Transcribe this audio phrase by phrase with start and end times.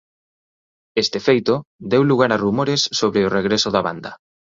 [1.03, 1.55] Este feito
[1.91, 4.11] deu lugar a rumores sobre o regreso da banda.